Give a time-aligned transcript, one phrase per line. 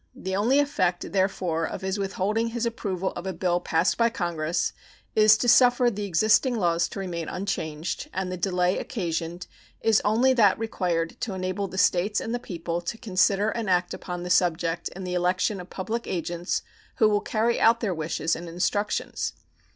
[0.15, 4.73] The only effect, therefore, of his withholding his approval of a bill passed by Congress
[5.15, 9.45] is to suffer the existing laws to remain unchanged, and the delay occasioned
[9.79, 13.93] is only that required to enable the States and the people to consider and act
[13.93, 16.63] upon the subject in the election of public agents
[16.95, 19.33] who will carry out their wishes and instructions.